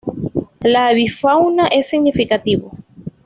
La 0.63 0.87
avifauna 0.87 1.67
es 1.67 1.87
significativa. 1.89 2.71